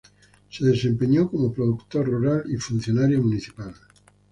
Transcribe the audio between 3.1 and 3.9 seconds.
municipal.